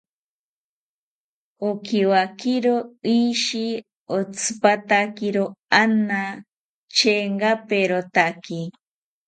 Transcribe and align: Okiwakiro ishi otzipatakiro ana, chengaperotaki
Okiwakiro 1.69 2.75
ishi 3.17 3.65
otzipatakiro 4.17 5.45
ana, 5.81 6.21
chengaperotaki 6.95 8.61